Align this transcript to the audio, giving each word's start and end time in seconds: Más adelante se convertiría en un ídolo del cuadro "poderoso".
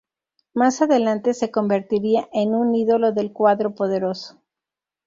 Más 0.55 0.81
adelante 0.81 1.35
se 1.35 1.51
convertiría 1.51 2.27
en 2.33 2.55
un 2.55 2.73
ídolo 2.73 3.11
del 3.11 3.31
cuadro 3.31 3.75
"poderoso". 3.75 4.41